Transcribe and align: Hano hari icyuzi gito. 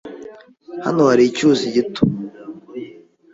Hano 0.85 1.01
hari 1.09 1.23
icyuzi 1.25 1.65
gito. 1.75 2.01